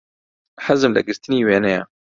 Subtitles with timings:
[0.65, 1.83] حەزم لە گرتنی وێنەیە.